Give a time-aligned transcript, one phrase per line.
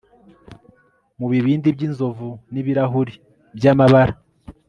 [1.19, 3.13] Mubibindi byinzovu nibirahuri
[3.57, 4.13] byamabara